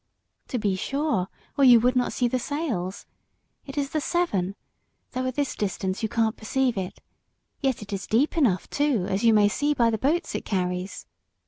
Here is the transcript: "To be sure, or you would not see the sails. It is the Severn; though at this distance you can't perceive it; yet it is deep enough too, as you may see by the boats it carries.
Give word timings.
"To 0.47 0.57
be 0.57 0.75
sure, 0.75 1.27
or 1.59 1.63
you 1.63 1.79
would 1.79 1.95
not 1.95 2.11
see 2.11 2.27
the 2.27 2.39
sails. 2.39 3.05
It 3.67 3.77
is 3.77 3.91
the 3.91 4.01
Severn; 4.01 4.55
though 5.11 5.27
at 5.27 5.35
this 5.35 5.55
distance 5.55 6.01
you 6.01 6.09
can't 6.09 6.35
perceive 6.35 6.75
it; 6.75 6.99
yet 7.59 7.83
it 7.83 7.93
is 7.93 8.07
deep 8.07 8.35
enough 8.35 8.67
too, 8.67 9.05
as 9.07 9.23
you 9.23 9.31
may 9.31 9.47
see 9.47 9.75
by 9.75 9.91
the 9.91 9.99
boats 9.99 10.33
it 10.33 10.43
carries. 10.43 11.05